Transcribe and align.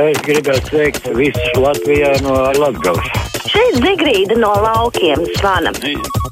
Es 0.00 0.16
gribētu 0.24 0.70
sveikt 0.70 1.08
visus 1.12 1.58
Latvijā 1.60 2.14
no 2.24 2.32
Latgales. 2.56 3.10
Šeit 3.44 3.76
Zigrīda 3.76 4.38
no 4.40 4.48
laukiem 4.64 5.26
zvana. 5.36 5.68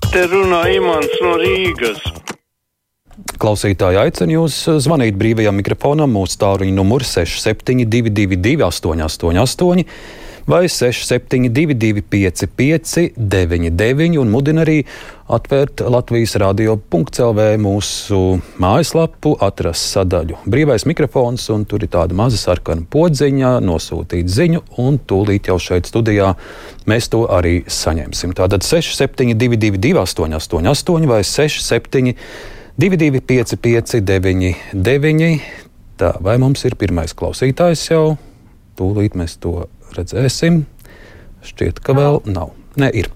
Te 0.09 0.23
runā 0.31 0.63
Imants 0.73 1.19
no 1.21 1.35
Rīgas. 1.37 2.01
Klausītāji 3.41 4.01
aicina 4.01 4.39
jūs 4.39 4.57
zvanīt 4.81 5.19
brīvajam 5.21 5.61
mikrofonam. 5.61 6.09
Mūsu 6.17 6.41
tālruņa 6.41 6.73
numurs 6.73 7.13
6722, 7.19 8.65
888, 8.65 9.85
vai 10.47 10.69
6722, 10.69 12.47
559, 12.57 14.19
un 14.21 14.29
mudina 14.33 14.63
arī 14.65 14.85
atvērt 15.31 15.81
Latvijas 15.87 16.37
radio.clv 16.43 17.41
mūsu 17.63 18.21
mājaslapu, 18.63 19.37
atrast 19.47 19.93
sadaļu 19.95 20.37
brīvais 20.51 20.87
mikrofons, 20.91 21.49
un 21.55 21.65
tur 21.71 21.85
ir 21.85 21.91
tāda 21.93 22.17
maza 22.19 22.39
sarkana 22.41 22.87
podziņa, 22.91 23.61
nosūtīt 23.65 24.27
ziņu, 24.31 24.61
un 24.83 24.99
tūlīt 24.99 25.51
jau 25.51 25.59
šeit 25.63 25.91
studijā 25.91 26.35
mēs 26.91 27.11
to 27.13 27.27
arī 27.31 27.61
saņemsim. 27.67 28.35
Tātad 28.39 28.67
6722, 28.67 29.95
888 30.07 31.11
vai 31.11 31.23
67. 31.27 32.17
225, 32.81 34.01
99. 34.01 35.41
Tā, 36.01 36.15
vai 36.25 36.39
mums 36.41 36.63
ir 36.65 36.79
pirmais 36.81 37.13
klausītājs 37.13 37.83
jau? 37.91 38.15
Tūlīt 38.79 39.19
mēs 39.21 39.35
to 39.43 39.67
redzēsim. 39.97 40.63
Šķiet, 41.47 41.81
ka 41.85 41.97
vēl 41.97 42.21
nav. 42.31 42.53
Nē, 42.81 42.91
ir. 43.03 43.11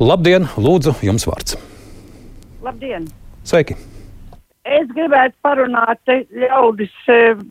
Labdien, 0.00 0.46
lūdzu, 0.60 0.94
jums 1.04 1.26
vārds. 1.28 1.58
Labdien! 2.64 3.08
Sveiki! 3.44 3.76
Es 4.64 4.88
gribētu 4.94 5.36
parunāt 5.44 6.14
ļaudis 6.32 6.94
eh, 7.12 7.42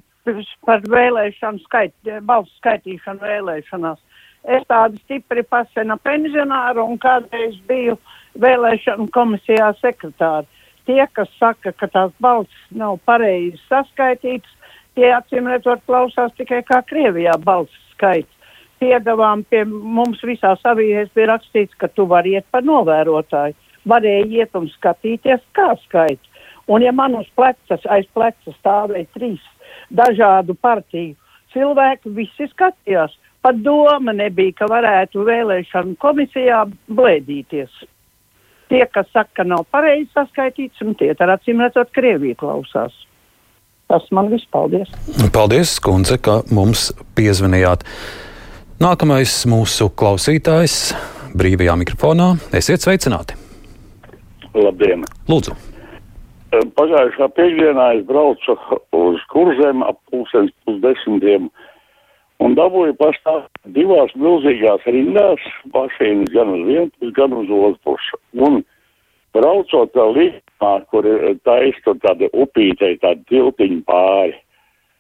par 0.66 0.81
vēlēšanu 0.90 1.62
skait, 1.68 1.94
balsu 2.26 2.52
skaitīšanu 2.62 3.21
vēlēšanās. 3.21 4.02
Es 4.44 4.66
tādu 4.68 4.98
stipri 5.04 5.43
pasena 5.46 5.99
pensionāru 6.02 6.87
un 6.87 6.98
kādreiz 6.99 7.59
biju 7.70 7.99
vēlēšanu 8.41 9.07
komisijā 9.13 9.70
sekretāri 9.82 10.49
tie, 10.85 11.05
kas 11.13 11.32
saka, 11.40 11.71
ka 11.71 11.87
tās 11.87 12.12
balss 12.24 12.68
nav 12.76 12.99
pareizi 13.07 13.59
saskaitītas, 13.70 14.52
tie 14.98 15.09
acīm 15.15 15.48
redzot 15.49 15.84
klausās 15.87 16.34
tikai 16.37 16.62
kā 16.68 16.82
Krievijā 16.90 17.35
balss 17.43 17.74
skaits. 17.93 18.30
Piedavām 18.84 19.45
pie 19.48 19.63
mums 19.67 20.21
visās 20.27 20.63
avīzēs 20.67 21.13
bija 21.15 21.31
rakstīts, 21.34 21.77
ka 21.79 21.87
tu 21.87 22.05
vari 22.09 22.35
iet 22.35 22.48
par 22.51 22.65
novērotāju. 22.67 23.55
Varēja 23.87 24.27
iet 24.41 24.59
un 24.59 24.67
skatīties, 24.71 25.41
kā 25.55 25.73
skaits. 25.85 26.43
Un 26.71 26.84
ja 26.84 26.93
man 26.95 27.15
uz 27.20 27.27
plecas, 27.35 27.84
aiz 27.91 28.07
plecas 28.15 28.55
stāvēja 28.59 29.09
trīs 29.15 29.43
dažādu 29.91 30.55
partiju 30.55 31.15
cilvēki, 31.55 32.13
visi 32.15 32.48
skatījās. 32.51 33.15
Pat 33.43 33.57
doma 33.59 34.13
nebija, 34.15 34.55
ka 34.62 34.70
varētu 34.71 35.25
vēlēšanu 35.27 35.97
komisijā 35.99 36.63
blēdīties 36.87 37.84
tie, 38.73 38.85
kas 38.90 39.09
saka, 39.13 39.29
ka 39.37 39.45
nav 39.47 39.65
pareizi 39.71 40.09
saskaitīts, 40.15 40.81
un 40.85 40.97
tie 40.97 41.13
ar 41.13 41.35
acīm 41.35 41.62
redzot, 41.62 41.91
Krievija 41.95 42.37
klausās. 42.40 42.95
Tas 43.91 44.05
man 44.15 44.31
viss 44.31 44.47
paldies. 44.53 44.90
Paldies, 45.35 45.75
kundze, 45.84 46.18
ka 46.18 46.41
mums 46.53 46.90
piezvanījāt. 47.18 47.84
Nākamais 48.82 49.29
mūsu 49.46 49.85
klausītājs 49.93 50.96
brīvajā 51.38 51.76
mikrofonā. 51.77 52.32
Esiet 52.57 52.82
sveicināti! 52.82 53.35
Labdien! 54.57 55.04
Lūdzu! 55.30 55.54
Pagājušā 56.74 57.27
piekdienā 57.38 57.85
es 57.99 58.02
braucu 58.07 58.55
uz 58.98 59.21
kurzem 59.30 59.85
ap 59.85 59.99
pusdienas 60.10 60.49
pusdesmitiem 60.65 61.52
un 62.41 62.57
dabūju 62.57 62.98
pastāvēt 62.98 63.62
divās 63.77 64.13
milzīgās 64.18 64.90
rindās, 64.90 65.46
mašīnas 65.75 66.34
gan 66.34 66.56
uz 66.56 66.66
vienu 66.66 66.90
pusi, 66.97 67.13
gan 67.19 67.38
uz 67.38 67.53
otru 67.53 67.80
pusi. 67.85 68.22
Un 68.41 68.63
braucot 69.38 70.02
līnijā, 70.18 70.74
kur 70.90 71.06
ir 71.14 71.38
taista 71.46 71.94
tāda 72.02 72.31
upītei, 72.34 72.97
tāda 73.06 73.22
tiltiņa 73.30 73.81
pāri, 73.86 74.34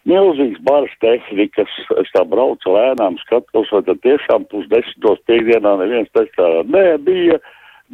milzīgs 0.09 0.59
bars 0.67 0.91
tehnikas, 1.03 1.71
es 2.01 2.11
tā 2.15 2.25
braucu 2.27 2.75
lēnām, 2.75 3.17
skatos, 3.23 3.71
vai 3.71 3.83
tad 3.87 4.01
tiešām 4.03 4.49
pusdesmitos 4.51 5.23
piekdienā 5.29 5.77
neviens 5.79 6.11
testā. 6.15 6.49
Nē, 6.67 6.85
bija 7.05 7.39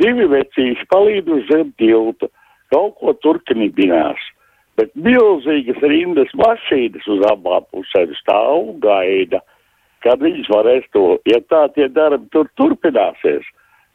divi 0.01 0.27
vecīši 0.31 0.89
palīdus 0.89 1.47
zem 1.51 1.71
tilta, 1.81 2.31
kaut 2.73 2.97
ko 3.01 3.13
turknibinās 3.21 4.21
bet 4.79 4.95
milzīgas 4.95 5.79
rindas 5.83 6.31
mašīnas 6.39 7.07
uz 7.11 7.23
abām 7.29 7.65
pusēm 7.73 8.13
stāv 8.21 8.69
un 8.71 8.77
gaida, 8.83 9.41
kad 10.05 10.21
viņas 10.23 10.51
varēs 10.53 10.85
to, 10.95 11.17
ja 11.27 11.41
tā 11.51 11.65
tie 11.75 11.89
darbi 11.91 12.29
tur 12.35 12.47
turpināsies. 12.59 13.47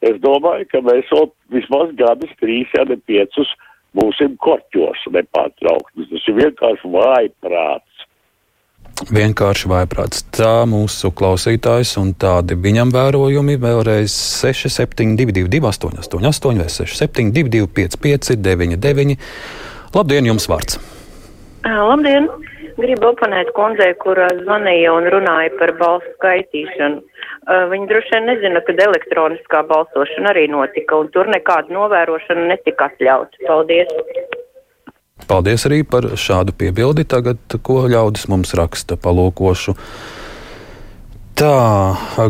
Es 0.05 0.19
domāju, 0.21 0.67
ka 0.69 0.83
mēs 0.85 1.09
vēl 1.09 1.31
vismaz 1.55 1.93
gadus, 1.97 2.33
trīs, 2.41 2.69
ja 2.77 2.83
ne 2.85 2.99
piecus 3.09 3.49
būsim 3.95 4.37
korķos 4.43 5.07
nepārtraukti. 5.15 6.07
Tas 6.11 6.29
ir 6.29 6.39
vienkārši 6.41 6.93
vājprāts. 6.95 7.91
Vienkārši 9.11 9.67
vaiprāts. 9.67 10.21
Tā 10.31 10.63
mūsu 10.71 11.09
klausītājs 11.11 11.97
un 11.99 12.13
tādi 12.15 12.55
viņam 12.55 12.93
vērojumi 12.95 13.57
vēlreiz 13.59 14.13
6722, 14.39 15.59
888, 15.67 16.61
vai 16.63 16.69
6722, 16.71 17.67
559, 17.75 19.27
Labdien, 19.95 20.27
jums 20.27 20.47
vārds! 20.51 20.79
Labdien! 21.63 22.27
Gribu 22.75 23.11
oponēt 23.13 23.53
kundzei, 23.55 23.93
kur 24.03 24.19
zvanīja 24.41 24.91
un 24.91 25.07
runāja 25.13 25.53
par 25.59 25.71
balsu 25.79 26.09
skaitīšanu. 26.17 27.03
Viņi 27.71 27.87
droši 27.87 28.11
vien 28.15 28.27
nezina, 28.27 28.61
ka 28.65 28.75
elektroniskā 28.87 29.61
balsošana 29.69 30.33
arī 30.33 30.47
notika, 30.51 30.99
un 30.99 31.07
tur 31.13 31.29
nekāda 31.31 31.71
novērošana 31.71 32.49
netika 32.51 32.89
atļauta. 32.89 33.39
Paldies! 33.47 33.93
Paldies 35.29 35.63
arī 35.69 35.79
par 35.87 36.09
šādu 36.19 36.53
piebildi. 36.59 37.07
Tagad, 37.07 37.39
ko 37.63 37.85
ļaudis 37.87 38.27
mums 38.29 38.51
raksta, 38.59 38.99
palūkošu. 38.99 39.77
Tā, 41.39 41.55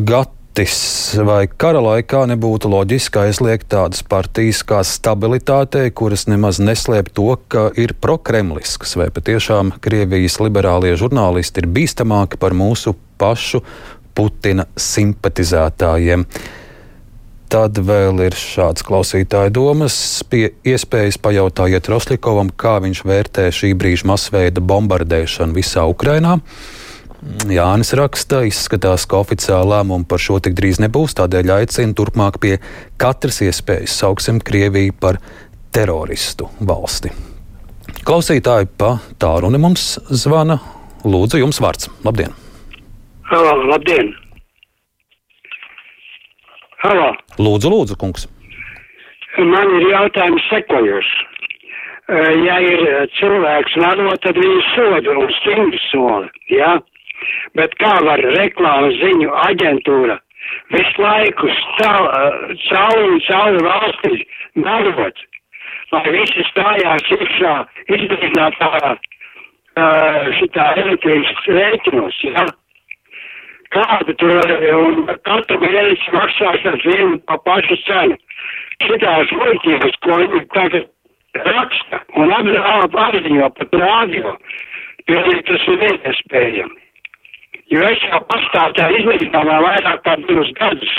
gat 0.05 0.34
Tis 0.55 1.11
vai 1.27 1.49
kara 1.51 1.81
laikā 1.83 2.21
nebūtu 2.31 2.69
loģiski 2.71 3.19
aizliegt 3.25 3.65
tādas 3.73 3.99
partijas 4.07 4.61
kā 4.63 4.77
stabilitātei, 4.87 5.89
kuras 5.91 6.29
nemaz 6.31 6.61
neslēp 6.63 7.09
to, 7.11 7.33
ka 7.51 7.65
ir 7.75 7.91
prokremlisks, 7.99 8.95
vai 8.95 9.09
patiešām 9.11 9.73
Krievijas 9.83 10.37
liberālie 10.39 10.93
žurnālisti 10.95 11.59
ir 11.59 11.67
bīstamāki 11.75 12.39
par 12.39 12.55
mūsu 12.55 12.93
pašu 13.19 13.59
Putina 14.15 14.63
simpatizētājiem. 14.79 16.23
Tad 17.51 17.83
vēl 17.91 18.23
ir 18.29 18.39
šāds 18.39 18.87
klausītāja 18.87 19.51
domas. 19.51 19.99
Pie 20.31 20.53
iespējas 20.63 21.19
pajautājiet 21.19 21.91
Roslikovam, 21.91 22.47
kā 22.55 22.77
viņš 22.79 23.03
vērtē 23.03 23.49
šī 23.51 23.75
brīža 23.75 24.07
masveida 24.07 24.63
bombardēšanu 24.63 25.59
visā 25.59 25.83
Ukrainā. 25.91 26.39
Jānis 27.49 27.93
raksta, 27.97 28.41
izskatās, 28.47 29.05
ka 29.09 29.21
oficiāla 29.23 29.79
lēmuma 29.79 30.07
par 30.09 30.21
šo 30.21 30.39
tik 30.43 30.55
drīz 30.57 30.81
nebūs, 30.83 31.15
tādēļ 31.17 31.53
aicina 31.59 31.95
turpmāk 31.97 32.39
pie 32.43 32.57
katras 33.01 33.41
iespējas 33.45 33.95
sauksim 34.01 34.41
Krieviju 34.43 34.95
par 34.99 35.19
teroristu 35.75 36.49
valsti. 36.59 37.13
Klausītāji 38.05 38.69
pa 38.77 38.97
tālruni 39.21 39.61
mums 39.61 39.95
zvana. 40.09 40.59
Lūdzu, 41.05 41.39
jums 41.41 41.61
vārds. 41.61 41.89
Labdien! 42.05 42.33
Halo, 43.29 43.55
labdien! 43.69 44.11
Halo. 46.81 47.11
Lūdzu, 47.41 47.71
lūdzu, 47.73 47.97
kungs! 48.01 48.27
Man 49.37 49.71
ir 49.79 49.87
jautājums 49.91 50.43
sekojošs. 50.51 51.13
Ja 52.45 52.59
ir 52.61 52.83
cilvēks 53.17 53.79
nano, 53.81 54.13
tad 54.21 54.37
viņu 54.37 54.59
soda 54.75 55.15
un 55.17 55.31
stingri 55.39 55.79
soda. 55.89 56.29
Ja? 56.53 56.75
Bet 57.55 57.75
kā 57.79 57.93
var 58.03 58.19
reklāmas 58.35 58.97
ziņu 58.99 59.31
aģentūra 59.45 60.19
visu 60.73 61.01
laiku 61.01 61.49
cauri 61.79 63.05
un 63.07 63.21
cauri 63.27 63.63
valstī 63.65 64.19
darot, 64.65 65.23
lai 65.93 66.03
visi 66.17 66.45
stājās 66.51 67.11
iekšā 67.15 67.55
izdarītā 67.97 68.49
šitā 70.39 70.67
elektrības 70.83 71.47
rēķinos, 71.47 72.19
ja? 72.29 72.45
Kāda 73.75 74.13
tur 74.21 74.37
un 74.79 75.01
katru 75.27 75.57
mēnesi 75.59 76.13
maksās 76.13 76.63
ar 76.69 76.77
vienu 76.85 77.19
pa 77.27 77.37
pašu 77.43 77.75
cenu. 77.83 78.15
Šitās 78.85 79.31
muļķības, 79.35 79.97
ko 80.05 80.19
viņi 80.21 80.41
tagad 80.53 80.87
raksta 81.47 81.99
un 82.15 82.31
apziņo 82.35 83.49
pat 83.57 83.75
rādio, 83.81 84.35
pilnīgi 85.09 85.43
tas 85.49 85.67
ir 85.71 85.79
neiespējami. 85.83 86.84
Jo 87.73 87.81
es 87.89 88.01
jau 88.05 88.21
pastāvu 88.29 88.77
tā 88.77 88.89
izmēģinājumā 88.99 89.59
vairāk 89.65 90.01
kā 90.05 90.15
divus 90.27 90.51
gadus, 90.59 90.95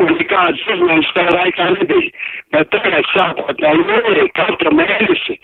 un 0.00 0.14
nekādas 0.16 0.62
izmaiņas 0.74 1.14
tajā 1.16 1.34
laikā 1.36 1.70
nebija. 1.76 2.12
Bet 2.54 2.70
tagad 2.72 3.10
sākot 3.12 3.64
no 3.64 3.72
jūlija 3.80 4.28
katru 4.38 4.72
mēnesi 4.78 5.36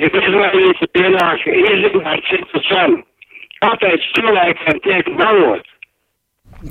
ir 0.00 0.16
izmainīta 0.22 0.88
pienāka 0.96 1.58
iezīmē 1.62 2.16
ar 2.16 2.24
citu 2.30 2.64
cenu. 2.68 3.02
kāpēc 3.62 4.08
cilvēkiem 4.16 4.80
tiek 4.82 5.12
melot? 5.18 5.68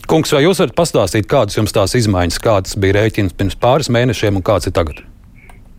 Kungs, 0.08 0.32
vai 0.36 0.44
jūs 0.46 0.60
varat 0.62 0.76
pastāstīt, 0.76 1.28
kādas 1.32 1.58
jums 1.58 1.74
tās 1.76 1.96
izmaiņas, 2.00 2.40
kādas 2.44 2.78
bija 2.80 3.00
rēķins 3.00 3.36
pirms 3.40 3.58
pāris 3.60 3.90
mēnešiem 3.92 4.40
un 4.40 4.46
kāds 4.46 4.68
ir 4.68 4.76
tagad? 4.76 5.02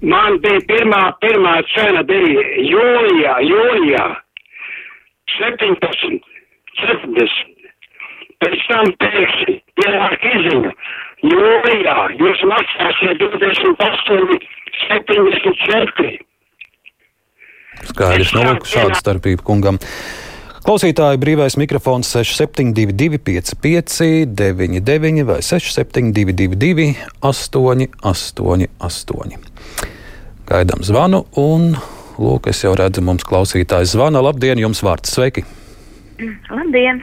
Man 0.02 0.40
bija 0.42 0.60
pirmā, 0.68 1.02
pirmā 1.22 1.54
cena 1.72 2.02
bija 2.08 2.42
jūlijā, 2.72 3.36
jūlijā 3.46 4.06
17, 5.36 6.31
70. 6.80 7.70
Pēc 8.42 8.66
tam 8.70 8.90
pēkšņi 9.02 9.54
ienāk 9.84 10.26
izziņa. 10.32 10.72
Jūlijā 11.22 11.96
jūs 12.18 12.42
maksāsiet 12.50 13.22
28, 13.22 14.40
74. 14.88 16.18
Skaidrs, 17.92 18.34
nu, 18.34 18.42
šāda 18.66 18.98
starpība 18.98 19.46
kungam. 19.46 19.78
Klausītāji 20.62 21.18
brīvais 21.18 21.56
mikrofons 21.58 22.06
6722, 22.14 23.18
55, 23.26 24.28
99 24.38 25.24
vai 25.26 25.40
6722, 25.42 26.94
888. 27.22 29.34
Gaidām 30.46 30.82
zvanu, 30.86 31.26
un 31.38 31.74
lūk, 32.18 32.46
es 32.50 32.62
jau 32.62 32.74
redzu, 32.78 33.02
mums 33.02 33.24
klausītājs 33.26 33.92
zvana. 33.96 34.22
Labdien, 34.22 34.58
jums 34.62 34.82
vārds 34.86 35.10
sveiki! 35.14 35.42
Labdien! 36.56 37.02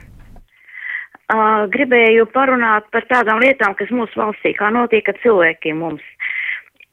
Uh, 1.29 1.67
gribēju 1.69 2.25
parunāt 2.33 2.87
par 2.93 3.05
tādām 3.09 3.41
lietām, 3.43 3.75
kas 3.77 3.91
mūsu 3.93 4.17
valstī, 4.17 4.55
kā 4.57 4.71
notiek 4.73 5.05
ar 5.11 5.17
cilvēkiem 5.21 5.77
mums. 5.83 6.05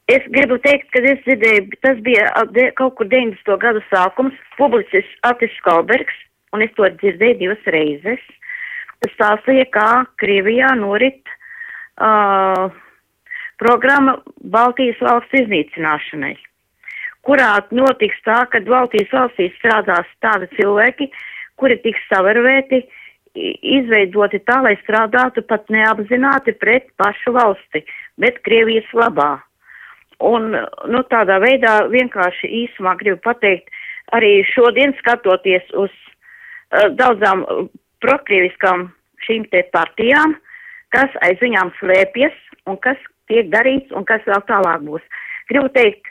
Es 0.07 0.23
gribu 0.31 0.59
teikt, 0.63 0.91
ka 0.93 1.01
es 1.03 1.23
dzirdēju, 1.25 1.79
tas 1.83 1.97
bija 2.05 2.29
de, 2.55 2.69
kaut 2.77 2.95
kur 2.99 3.09
90. 3.09 3.57
gadu 3.59 3.81
sākums, 3.89 4.35
publicists 4.59 5.17
Atis 5.27 5.51
Skalbergs, 5.57 6.15
un 6.55 6.63
es 6.63 6.71
to 6.77 6.87
dzirdēju 7.01 7.39
divas 7.41 7.71
reizes. 7.73 8.21
Tas 9.01 9.15
stāstīja, 9.17 9.65
kā 9.73 9.89
Krievijā 10.21 10.69
norit 10.79 11.19
uh, 11.99 12.69
programma 13.61 14.19
Baltijas 14.53 15.01
valsts 15.03 15.41
iznīcināšanai, 15.41 16.35
kurā 17.25 17.51
notiks 17.73 18.21
tā, 18.25 18.43
ka 18.53 18.61
Baltijas 18.69 19.11
valstīs 19.13 19.57
strādās 19.59 20.07
tādi 20.23 20.49
cilvēki, 20.55 21.09
kuri 21.57 21.77
tiks 21.83 22.01
savarvēti, 22.11 22.83
izveidoti 23.77 24.39
tā, 24.47 24.59
lai 24.65 24.75
strādātu 24.81 25.43
pat 25.49 25.67
neapzināti 25.73 26.55
pret 26.57 26.87
pašu 26.97 27.33
valsti, 27.35 27.83
bet 28.21 28.41
Krievijas 28.45 28.87
labā. 28.97 29.37
Un, 30.25 30.55
nu, 30.89 31.03
tādā 31.11 31.37
veidā 31.43 31.75
vienkārši 31.93 32.49
īsumā 32.63 32.95
gribu 32.97 33.19
pateikt, 33.25 33.69
arī 34.17 34.41
šodien 34.49 34.95
skatoties 34.97 35.65
uz 35.77 35.91
uh, 35.93 36.89
daudzām 36.97 37.45
prokrieviskām 38.01 38.87
šīm 39.27 39.45
te 39.51 39.61
partijām, 39.73 40.33
kas 40.95 41.13
aiz 41.25 41.37
viņām 41.43 41.73
slēpjas 41.77 42.33
un 42.65 42.79
kas 42.81 42.97
tiek 43.29 43.51
darīts 43.53 43.93
un 43.93 44.07
kas 44.09 44.25
vēl 44.25 44.41
tālāk 44.49 44.81
būs. 44.87 45.05
Gribu 45.51 45.69
teikt, 45.75 46.09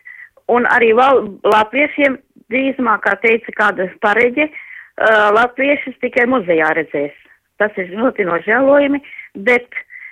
un 0.52 0.68
arī 0.70 0.92
val, 0.94 1.24
latviešiem 1.42 2.20
drīzumā, 2.52 3.00
kā 3.02 3.16
teica 3.24 3.54
kāda 3.58 3.88
pareģe, 4.04 4.46
uh, 4.46 4.62
latviešus 4.98 5.98
tikai 6.00 6.26
muzejā 6.30 6.72
redzēs. 6.78 7.14
Tas 7.60 7.72
ir 7.80 7.92
ļoti 7.96 8.26
nožēlojami, 8.28 9.00
bet 9.48 9.68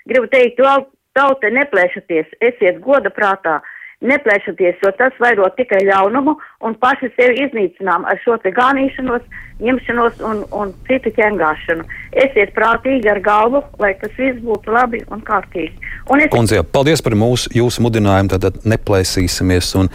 gribu 0.08 0.28
teikt, 0.32 0.60
vēl 0.60 0.86
tauta 1.16 1.50
neplēšaties, 1.52 2.26
esiet 2.40 2.80
goda 2.84 3.12
prātā, 3.12 3.60
neplēšaties, 4.04 4.82
jo 4.82 4.92
tas 4.98 5.14
vairo 5.22 5.46
tikai 5.56 5.84
ļaunumu 5.88 6.36
un 6.66 6.76
paši 6.80 7.10
sevi 7.14 7.44
iznīcinām 7.46 8.06
ar 8.08 8.20
šo 8.24 8.36
te 8.42 8.52
ganīšanos, 8.54 9.24
ņemšanos 9.64 10.20
un, 10.26 10.42
un 10.52 10.72
citu 10.88 11.12
ķengāšanu. 11.14 11.86
Esiet 12.24 12.54
prātīgi 12.56 13.10
ar 13.10 13.20
galvu, 13.24 13.62
lai 13.82 13.92
tas 14.00 14.12
viss 14.18 14.42
būtu 14.42 14.74
labi 14.74 15.02
un 15.14 15.22
kārtīgi. 15.24 15.92
Un 16.10 16.20
es... 16.20 16.30
Kundzei, 16.32 16.60
paldies 16.74 17.02
par 17.04 17.16
mūsu, 17.18 17.52
jūsu 17.54 17.84
mudinājumu, 17.86 18.34
tad 18.34 18.58
neplēsīsimies 18.66 19.70
un 19.80 19.88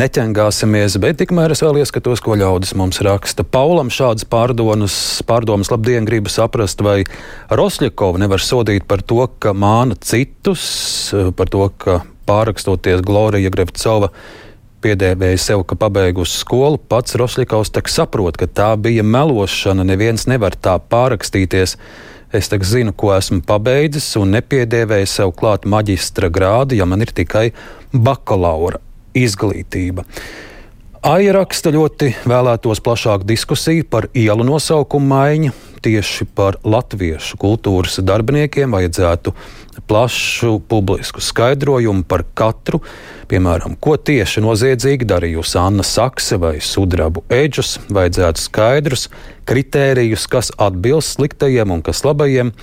neķengāsimies, 0.00 0.96
bet 1.02 1.18
tikmēr 1.20 1.52
es 1.52 1.64
vēl 1.64 1.82
ieskatos, 1.82 2.22
ko 2.24 2.38
ļaudis 2.40 2.76
mums 2.78 3.02
raksta. 3.04 3.44
Paulam 3.44 3.90
šādas 3.92 4.24
pārdomas, 4.28 4.94
pārdomas 5.28 5.72
labdien 5.74 6.08
gribu 6.08 6.32
saprast, 6.32 6.80
vai 6.84 7.02
Rosļakovu 7.52 8.22
nevar 8.22 8.40
sodīt 8.40 8.88
par 8.88 9.04
to, 9.04 9.26
ka 9.42 9.52
māna 9.52 9.98
citus, 10.00 10.64
par 11.36 11.52
to, 11.52 11.68
ka 11.76 12.00
pārakstoties 12.28 13.02
Glorija 13.06 13.52
Grevcova 13.52 14.12
piedēvēja 14.82 15.38
sev, 15.38 15.64
ka 15.66 15.78
pabeigusi 15.78 16.40
skolu, 16.42 16.80
pats 16.90 17.16
Rosļikovs 17.18 17.72
tak 17.74 17.90
saprot, 17.92 18.38
ka 18.38 18.48
tā 18.50 18.72
bija 18.80 19.04
melošana, 19.06 19.86
neviens 19.86 20.26
nevar 20.30 20.56
tā 20.58 20.78
pārakstīties. 20.80 21.76
Es 22.32 22.48
tak 22.48 22.64
zinu, 22.64 22.94
ko 22.96 23.12
esmu 23.14 23.42
pabeidzis 23.46 24.08
un 24.16 24.32
nepiedēvēju 24.32 25.10
sev 25.10 25.34
klāt 25.36 25.66
maģistra 25.68 26.32
grādu, 26.32 26.78
ja 26.78 26.88
man 26.88 27.04
ir 27.04 27.12
tikai 27.12 27.50
bakalaura 27.92 28.80
izglītība. 29.14 30.06
Aija 31.02 31.34
raksta 31.34 31.72
ļoti 31.74 32.12
vēlētos 32.30 32.80
plašāku 32.80 33.26
diskusiju 33.28 33.84
par 33.90 34.08
ielu 34.14 34.46
nosaukumu 34.46 35.12
maiņu. 35.12 35.54
Tieši 35.82 36.28
par 36.38 36.60
latviešu 36.62 37.34
kultūras 37.42 37.96
darbiniekiem 38.06 38.70
vajadzētu 38.70 39.32
plašu 39.90 40.60
publisku 40.70 41.18
skaidrojumu 41.18 42.04
par 42.06 42.22
katru, 42.38 42.78
piemēram, 43.26 43.74
ko 43.82 43.96
tieši 43.98 44.44
noziedzīgi 44.44 45.08
darījusi 45.10 45.58
Anna 45.58 45.82
Sakse 45.86 46.38
vai 46.38 46.54
Sudrabu 46.62 47.24
Eģus, 47.32 47.80
vajadzētu 47.90 48.44
skaidrus 48.44 49.08
kritērijus, 49.50 50.28
kas 50.30 50.52
atbilst 50.62 51.16
sliktajiem 51.16 51.74
un 51.74 51.82
kas 51.82 52.04
labajiem. 52.06 52.54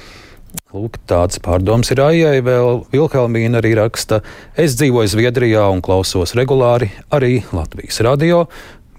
Lūk, 0.73 0.95
tāds 1.09 1.41
pārdoms 1.43 1.91
ir 1.93 1.99
Aijai. 2.01 2.39
Vēl 2.45 2.85
Vilhelmīna 2.93 3.59
arī 3.59 3.75
raksta, 3.77 4.21
es 4.57 4.77
dzīvoju 4.79 5.11
Zviedrijā 5.11 5.67
un 5.73 5.83
klausos 5.85 6.37
regulāri 6.39 6.91
arī 7.13 7.41
Latvijas 7.51 7.99
radio. 8.05 8.45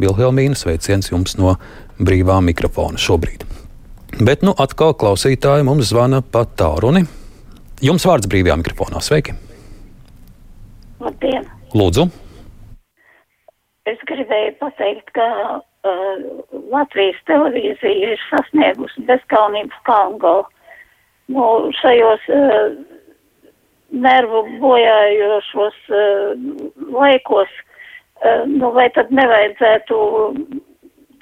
Vilhelmīna 0.00 0.58
sveiciens 0.58 1.10
jums 1.10 1.38
no 1.40 1.56
brīvā 1.98 2.38
mikrofona 2.44 3.00
šobrīd. 3.00 3.49
Bet 4.18 4.42
nu 4.42 4.52
atkal 4.58 4.96
klausītāji 4.98 5.64
mums 5.66 5.92
zvana 5.92 6.18
pa 6.20 6.42
tālruni. 6.58 7.04
Jums 7.84 8.04
vārds 8.04 8.28
brīvajā 8.28 8.58
mikrofonā. 8.60 9.00
Sveiki! 9.04 9.36
Labdien! 11.00 11.46
Lūdzu! 11.72 12.08
Es 13.88 14.02
gribēju 14.10 14.56
pateikt, 14.60 15.12
ka 15.16 15.26
uh, 15.56 16.24
Latvijas 16.72 17.18
televīzija 17.30 18.12
ir 18.12 18.20
sasniegusi 18.26 19.06
bezkaunības 19.08 19.78
kalngalu. 19.88 20.44
Nu, 21.30 21.46
šajos 21.78 22.26
uh, 22.34 22.74
nervu 24.04 24.42
bojājošos 24.60 25.78
uh, 25.94 26.34
laikos, 26.92 27.54
uh, 28.20 28.42
nu, 28.50 28.74
vai 28.74 28.90
tad 28.98 29.14
nevajadzētu 29.14 30.02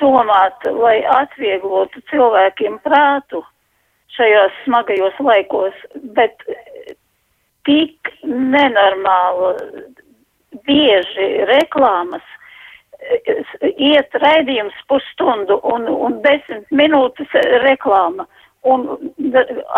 domāt, 0.00 0.66
lai 0.78 0.98
atvieglotu 1.18 2.02
cilvēkiem 2.10 2.80
prātu, 2.84 3.42
šajos 4.16 4.56
smagajos 4.64 5.20
laikos, 5.22 5.76
bet 6.16 6.42
tik 7.68 8.12
nenormāli 8.24 9.52
bieži 10.66 11.28
reklāmas 11.50 12.24
iet 13.78 14.14
raidījums 14.22 14.76
pusstundu 14.90 15.60
un, 15.72 15.86
un 15.88 16.18
desmit 16.24 16.66
minūtes 16.74 17.34
reklāma. 17.64 18.26
Un 18.66 18.88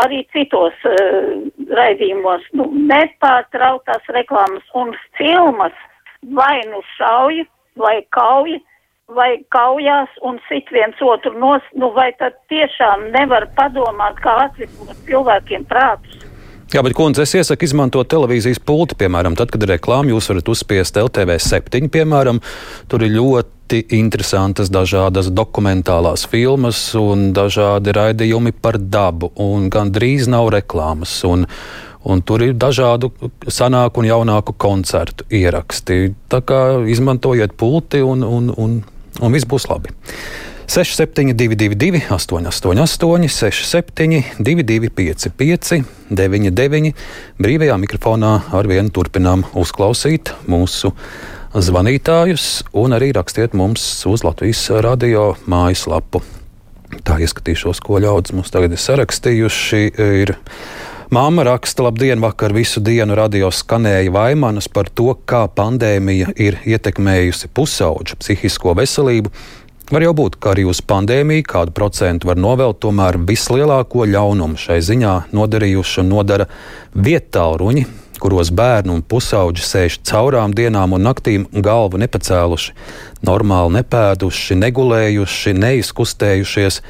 arī 0.00 0.22
citos 0.32 0.76
uh, 0.88 1.42
raidījumos 1.76 2.46
nu, 2.56 2.70
nepārtrautās 2.88 4.08
reklāmas 4.16 4.64
un 4.74 4.94
filmas 5.18 5.76
vai 6.36 6.62
nu 6.70 6.80
šauja, 6.96 7.44
vai 7.76 8.00
kauja, 8.16 8.58
vai 9.16 9.30
kaujās 9.54 10.12
un 10.26 10.38
sit 10.48 10.70
viens 10.74 10.98
otru 11.02 11.32
nos, 11.38 11.64
nu 11.74 11.90
vai 11.96 12.10
tad 12.18 12.38
tiešām 12.52 13.10
nevar 13.14 13.48
padomāt, 13.58 14.20
kā 14.24 14.36
atvislot 14.46 15.06
cilvēkiem 15.08 15.66
prātus. 15.70 16.26
Jā, 16.70 16.84
bet, 16.86 16.94
kundze, 16.94 17.24
es 17.26 17.32
iesaku 17.34 17.66
izmantot 17.66 18.06
televīzijas 18.12 18.60
pulti, 18.62 18.94
piemēram, 19.00 19.34
tad, 19.34 19.50
kad 19.50 19.64
ir 19.66 19.72
reklāma, 19.72 20.12
jūs 20.12 20.30
varat 20.30 20.50
uzspiest 20.52 21.00
LTV 21.02 21.34
7, 21.42 21.88
piemēram, 21.90 22.38
tur 22.86 23.02
ir 23.02 23.16
ļoti 23.16 23.80
interesantas 23.98 24.70
dažādas 24.70 25.32
dokumentālās 25.34 26.28
filmas 26.30 26.78
un 26.98 27.32
dažādi 27.34 27.90
raidījumi 27.96 28.54
par 28.62 28.78
dabu, 28.78 29.32
un 29.42 29.66
gandrīz 29.72 30.30
nav 30.30 30.52
reklāmas. 30.54 31.18
Un, 31.26 31.46
Un 32.00 32.22
tur 32.24 32.40
ir 32.40 32.54
dažādu 32.56 33.10
senāku 33.44 34.00
un 34.00 34.06
jaunāku 34.08 34.54
koncertu 34.56 35.26
ieraksti. 35.36 36.14
Tā 36.32 36.38
kā 36.48 36.60
izmantojiet 36.88 37.52
pulti 37.60 38.00
un, 38.00 38.24
un, 38.24 38.48
un 38.56 38.78
un 39.20 39.34
viss 39.34 39.48
būs 39.48 39.68
labi. 39.70 39.92
6722, 40.70 42.04
888, 42.14 43.28
672, 43.28 44.90
555, 44.94 45.80
99. 46.14 46.92
Brīvajā 47.42 47.78
mikrofonā 47.82 48.30
ar 48.54 48.68
vienu 48.70 48.92
turpinām 48.94 49.42
uzklausīt 49.58 50.30
mūsu 50.46 50.92
zvanītājus, 51.58 52.44
un 52.78 52.94
arī 52.94 53.10
rakstiet 53.16 53.56
mums 53.58 53.82
uz 54.06 54.22
Latvijas 54.22 54.62
radio 54.86 55.32
mājaslapu. 55.50 56.22
Tā 57.02 57.18
ieskatīšos, 57.22 57.82
ko 57.82 57.98
ļaudis 58.02 58.36
mums 58.38 58.54
tagad 58.54 58.70
ir 58.74 58.82
sarakstījuši. 58.82 59.82
Ir 60.22 60.36
Māma 61.10 61.42
raksta, 61.42 61.82
labdien, 61.82 62.20
vakar 62.22 62.52
visu 62.54 62.78
dienu 62.86 63.16
radio 63.18 63.48
skanēja 63.50 64.12
vaimanas 64.14 64.68
par 64.70 64.86
to, 64.94 65.08
kā 65.26 65.40
pandēmija 65.50 66.36
ir 66.38 66.60
ietekmējusi 66.62 67.50
pusauģu 67.50 68.14
psihisko 68.20 68.76
veselību. 68.78 69.32
Var 69.90 70.06
jau 70.06 70.12
būt, 70.20 70.36
ka 70.38 70.52
arī 70.52 70.68
uz 70.70 70.78
pandēmiju 70.86 71.48
kādu 71.50 71.74
procentu 71.74 72.30
var 72.30 72.38
novelt, 72.38 72.78
tomēr 72.86 73.18
vislielāko 73.26 74.06
ļaunumu 74.06 74.54
šai 74.54 74.78
ziņā 74.86 75.16
nodarījuši 75.34 75.98
un 76.04 76.12
nodara 76.14 76.46
vietāluņi, 76.94 77.84
kuros 78.22 78.54
bērni 78.54 78.94
un 78.94 79.02
pusauģi 79.02 79.66
sēž 79.66 79.98
caurām 80.06 80.54
dienām 80.54 80.94
un 80.94 81.08
naktīm, 81.10 81.50
galvu 81.50 81.98
nepacēluši, 82.04 82.78
normāli 83.26 83.80
nepēduši, 83.80 84.62
negulējuši, 84.62 85.58
neizkustējušies. 85.58 86.84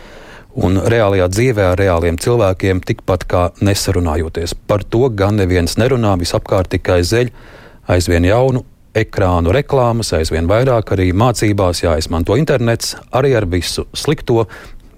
Un 0.58 0.80
reālajā 0.82 1.28
dzīvē 1.30 1.68
ar 1.72 1.78
reāliem 1.78 2.18
cilvēkiem 2.18 2.80
tikpat 2.82 3.24
kā 3.30 3.42
nesarunājoties. 3.62 4.56
Par 4.66 4.82
to 4.82 5.06
gan 5.14 5.38
neviens 5.38 5.76
nerunā, 5.78 6.16
visapkārt 6.18 6.72
tikai 6.74 7.00
zeļ 7.06 7.30
aizvien 7.90 8.26
jaunu 8.26 8.64
ekrānu 8.98 9.52
reklāmas, 9.54 10.10
aizvien 10.16 10.48
vairāk 10.50 10.90
arī 10.96 11.12
mācībās 11.14 11.84
jāizmanto 11.84 12.34
internets, 12.38 12.96
arī 13.14 13.36
ar 13.38 13.46
visu 13.50 13.86
slikto, 13.94 14.48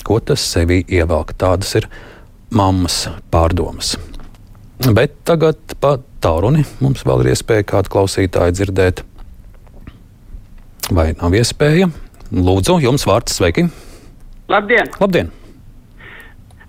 ko 0.02 0.18
tas 0.24 0.40
sevī 0.54 0.80
ievelk. 0.88 1.34
Tādas 1.36 1.74
ir 1.76 1.88
mammas 2.50 3.04
pārdomas. 3.32 3.98
Bet 4.82 5.20
tagad 5.28 5.76
pa 5.80 5.98
tālruni 6.24 6.64
mums 6.80 7.04
vēl 7.06 7.22
ir 7.22 7.34
iespēja 7.34 7.68
kādu 7.74 7.92
klausītāju 7.92 8.56
dzirdēt. 8.56 9.04
Vai 10.92 11.12
nav 11.20 11.36
iespēja? 11.36 11.92
Lūdzu, 12.32 12.80
jums 12.82 13.04
vārds 13.06 13.36
sveiki! 13.36 13.68
Labdien! 14.50 14.90
Labdien. 15.00 15.30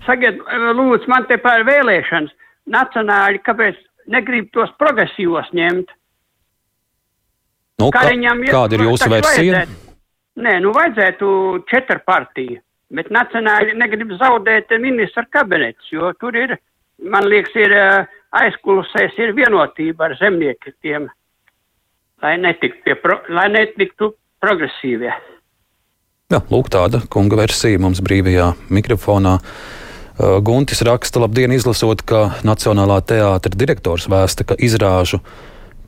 Sakiet, 0.04 0.40
lūdzu, 0.76 1.08
man 1.08 1.26
te 1.28 1.38
par 1.40 1.64
vēlēšanas 1.66 2.32
nacionāļi, 2.74 3.40
kāpēc 3.44 3.78
negrib 4.12 4.50
tos 4.52 4.72
progresīvos 4.80 5.48
ņemt? 5.56 5.92
Nu, 7.80 7.88
kā, 7.94 8.04
kāda 8.12 8.76
ir 8.76 8.84
jūsu 8.86 9.08
versija? 9.10 9.64
Nē, 10.34 10.58
nu 10.62 10.74
vajadzētu 10.74 11.26
četru 11.70 12.00
partiju, 12.06 12.60
bet 12.94 13.10
nacionāļi 13.14 13.74
negrib 13.78 14.14
zaudēt 14.20 14.72
ministra 14.82 15.24
kabinetus, 15.30 15.90
jo 15.94 16.12
tur 16.20 16.36
ir 16.38 16.56
man 17.02 17.28
liekas, 17.28 17.54
ir 17.58 17.74
aizkulisēs 18.34 19.16
ir 19.22 19.34
vienotība 19.36 20.08
ar 20.08 20.16
zemniekiem, 20.20 21.08
lai 22.22 22.34
netiktu, 22.40 22.96
pro, 23.02 23.20
lai 23.28 23.48
netiktu 23.52 24.14
progresīvie. 24.42 25.12
Jā, 26.32 26.40
lūk, 26.50 26.70
tāda 26.72 27.02
kunga 27.12 27.38
versija 27.42 27.80
mums 27.82 28.00
brīvajā 28.04 28.52
mikrofonā. 28.72 29.38
Guntis 30.14 30.78
raksta, 30.86 31.18
labdien, 31.18 31.50
izlasot, 31.50 32.04
ka 32.06 32.36
Nacionālā 32.46 33.00
teātra 33.02 33.50
direktors 33.50 34.06
vēsta, 34.06 34.46
ka 34.46 34.54
izrāžu 34.62 35.18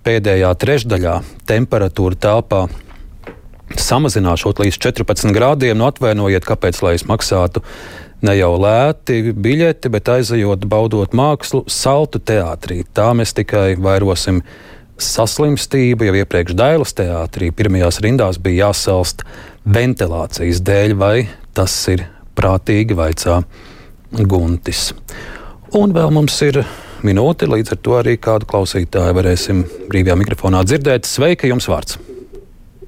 pēdējā 0.07 0.51
trešdaļā 0.59 1.13
temperatūra 1.47 2.19
telpā 2.19 2.65
samazināšot 3.79 4.59
līdz 4.63 4.79
14 4.83 5.31
grādiem. 5.35 5.79
Nu, 5.79 5.87
atvainojiet, 5.87 6.47
kāpēc 6.47 6.81
lai 6.83 6.97
es 6.99 7.07
maksātu 7.07 7.63
ne 8.27 8.35
jau 8.35 8.57
lēti 8.59 9.31
biļeti, 9.31 9.93
bet 9.95 10.11
aizejot, 10.17 10.67
baudot 10.67 11.15
mākslu, 11.15 11.63
saltu 11.71 12.19
teātrī. 12.19 12.81
Tā 12.83 13.13
mēs 13.15 13.35
tikai 13.37 13.77
vairosim 13.79 14.43
saslimstību. 14.99 16.09
Jau 16.09 16.19
iepriekš 16.23 16.59
Dailas 16.59 16.97
teātrī 16.99 17.53
pirmajās 17.55 18.03
rindās 18.03 18.43
bija 18.43 18.73
jāsalst 18.73 19.23
ventilācijas 19.71 20.65
dēļ, 20.67 20.99
vai 20.99 21.17
tas 21.55 21.79
ir 21.95 22.09
prātīgi, 22.35 22.99
vaicā 22.99 23.39
Guntis. 24.13 24.91
Un 25.77 25.93
vēl 25.97 26.13
mums 26.15 26.37
ir 26.47 26.61
minūte, 27.07 27.49
līdz 27.51 27.75
ar 27.75 27.81
to 27.83 27.97
arī 27.99 28.17
kādu 28.23 28.49
klausītāju 28.51 29.17
varēsim 29.17 29.65
brīvajā 29.91 30.17
mikrofonā 30.21 30.63
dzirdēt. 30.67 31.09
Sveika, 31.09 31.49
jums 31.51 31.69
vārds! 31.71 31.99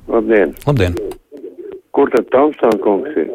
Labdien! 0.09 0.55
Labdien. 0.67 0.97
Kur 1.93 2.11
tad 2.15 2.29
Tomsons 2.33 2.81
kungs 2.85 3.19
ir? 3.19 3.33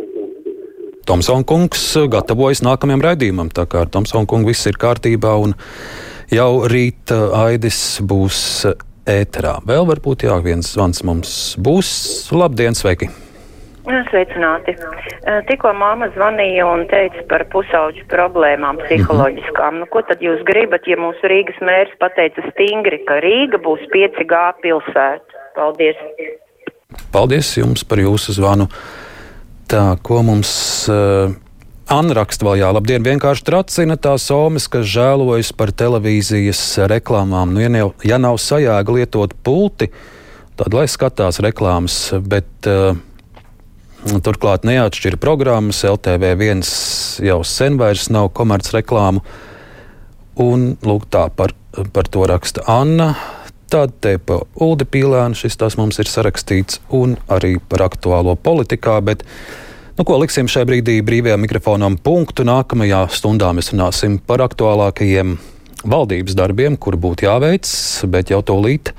Tomsons 1.03 1.45
kungs 1.49 1.83
gatavojas 2.09 2.63
nākamajam 2.63 3.03
raidījumam. 3.03 3.51
Tā 3.53 3.67
kā 3.69 3.83
ar 3.83 3.91
Tomsonu 3.91 4.29
kungu 4.29 4.53
viss 4.53 4.69
ir 4.71 4.79
kārtībā 4.79 5.35
un 5.43 5.53
jau 6.31 6.63
rīt 6.71 7.11
Aidis 7.11 7.99
būs 8.01 8.39
ēterā. 9.09 9.57
Vēl 9.67 9.85
varbūt 9.91 10.25
jā, 10.29 10.39
viens 10.45 10.71
zvans 10.73 11.03
mums 11.03 11.35
būs. 11.59 11.91
Labdien, 12.31 12.77
sveiki! 12.79 13.11
Sveicināti. 13.83 14.77
Tikko 15.49 15.73
māma 15.75 16.07
zvanīja 16.15 16.63
un 16.71 16.85
teica 16.87 17.25
par 17.27 17.43
pusauģu 17.51 18.05
problēmām 18.11 18.79
psiholoģiskām. 18.85 19.81
Nu, 19.81 19.87
ko 19.91 20.05
tad 20.07 20.23
jūs 20.23 20.39
gribat, 20.47 20.87
ja 20.87 20.95
mūsu 20.99 21.27
Rīgas 21.27 21.59
mērs 21.59 21.91
pateica 21.99 22.45
stingri, 22.53 23.01
ka 23.07 23.19
Rīga 23.23 23.59
būs 23.63 23.83
5G 23.91 24.41
pilsēta? 24.63 25.43
Paldies! 25.57 25.99
Paldies 27.11 27.51
jums 27.59 27.83
par 27.83 27.99
jūsu 27.99 28.37
zvanu! 28.39 28.69
Tā, 29.67 29.83
ko 30.05 30.21
mums 30.23 30.53
uh, 30.91 31.33
Anna 31.91 32.15
raksta 32.15 32.47
vēl, 32.47 32.61
jā, 32.61 32.71
labdien, 32.71 33.03
vienkārši 33.03 33.43
tracina 33.47 33.97
tās 33.99 34.29
omas, 34.31 34.69
kas 34.71 34.87
žēlojas 34.87 35.51
par 35.59 35.73
televīzijas 35.75 36.61
reklāmām. 36.87 37.51
Nu, 37.51 37.63
ja, 37.63 37.71
nav, 37.71 37.95
ja 38.07 38.19
nav 38.21 38.39
sajēga 38.39 38.95
lietot 38.95 39.35
pulti, 39.43 39.91
tad 40.55 40.75
lai 40.75 40.85
skatās 40.87 41.41
reklāmas, 41.43 41.97
bet 42.23 42.69
uh, 42.71 42.95
turklāt 44.23 44.65
neatšķira 44.67 45.19
programmas. 45.21 45.83
LTV1 45.87 46.63
jau 47.23 47.39
sen 47.47 47.77
vairs 47.79 48.09
nav 48.13 48.31
komerc 48.35 48.69
reklāmu. 48.75 49.23
Un 50.43 50.73
lūk, 50.81 51.07
tā 51.13 51.27
par, 51.35 51.53
par 51.93 52.09
to 52.11 52.25
raksta 52.29 52.65
Anna. 52.69 53.13
Tad 53.73 53.95
te 54.05 54.17
pa 54.21 54.39
Uldi 54.61 54.85
Pīlēnu 54.85 55.37
šis 55.37 55.57
tas 55.57 55.77
mums 55.79 55.97
ir 56.01 56.09
sarakstīts, 56.09 56.81
un 56.93 57.15
arī 57.31 57.55
par 57.57 57.87
aktuālo 57.87 58.35
politikā. 58.37 58.99
Bet, 59.05 59.23
nu, 59.97 60.05
ko 60.05 60.19
liksim 60.21 60.49
šai 60.51 60.65
brīdī 60.69 60.99
brīvajam 61.05 61.41
mikrofonam 61.41 61.97
punktu? 61.97 62.45
Nākamajā 62.45 63.07
stundā 63.13 63.49
mēs 63.57 63.71
runāsim 63.73 64.19
par 64.21 64.45
aktuālākajiem 64.45 65.37
valdības 65.89 66.37
darbiem, 66.37 66.77
kur 66.77 66.99
būtu 67.01 67.27
jāveic, 67.27 67.69
bet 68.13 68.33
jau 68.33 68.43
to 68.45 68.59
līt 68.61 68.93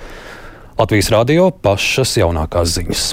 Latvijas 0.74 1.12
radio 1.14 1.52
pašas 1.54 2.16
jaunākās 2.18 2.74
ziņas. 2.74 3.12